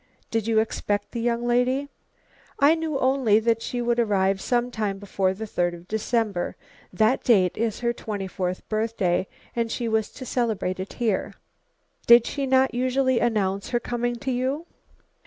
"Did 0.31 0.47
you 0.47 0.57
expect 0.57 1.11
the 1.11 1.21
young 1.21 1.45
lady?" 1.45 1.87
"I 2.59 2.73
knew 2.73 2.97
only 2.97 3.37
that 3.37 3.61
she 3.61 3.83
would 3.83 3.99
arrive 3.99 4.41
sometime 4.41 4.97
before 4.97 5.31
the 5.35 5.45
third 5.45 5.75
of 5.75 5.87
December. 5.87 6.55
That 6.91 7.23
date 7.23 7.55
is 7.55 7.81
her 7.81 7.93
twenty 7.93 8.25
fourth 8.25 8.67
birthday 8.67 9.27
and 9.55 9.71
she 9.71 9.87
was 9.87 10.09
to 10.13 10.25
celebrate 10.25 10.79
it 10.79 10.93
here." 10.93 11.35
"Did 12.07 12.25
she 12.25 12.47
not 12.47 12.73
usually 12.73 13.19
announce 13.19 13.69
her 13.69 13.79
coming 13.79 14.15
to 14.15 14.31
you?" 14.31 14.65